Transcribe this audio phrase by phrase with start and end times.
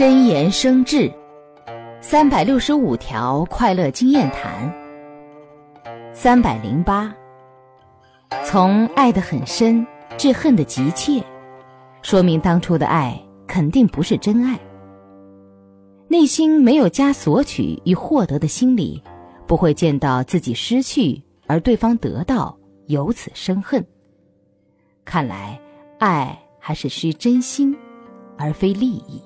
[0.00, 1.12] 真言生智，
[2.00, 4.74] 三百六十五条快乐经验谈，
[6.14, 7.14] 三百零八，
[8.42, 9.86] 从爱的很深
[10.16, 11.22] 至恨的急切，
[12.00, 14.58] 说明当初的爱肯定不是真爱。
[16.08, 19.02] 内心没有加索取与获得的心理，
[19.46, 23.86] 不会见到自己失去而对方得到，由此生恨。
[25.04, 25.60] 看来，
[25.98, 27.76] 爱还是需真心，
[28.38, 29.22] 而非利益。